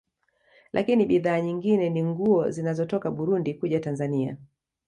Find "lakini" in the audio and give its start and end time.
0.73-1.05